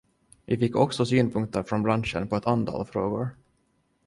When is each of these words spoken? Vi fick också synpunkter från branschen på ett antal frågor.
Vi 0.45 0.57
fick 0.57 0.75
också 0.75 1.05
synpunkter 1.05 1.63
från 1.63 1.83
branschen 1.83 2.27
på 2.27 2.35
ett 2.35 2.47
antal 2.47 2.85
frågor. 2.85 3.29